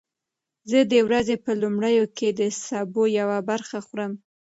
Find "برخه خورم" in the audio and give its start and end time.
3.49-4.11